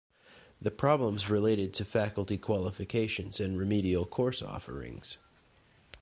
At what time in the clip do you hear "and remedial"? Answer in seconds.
3.39-4.07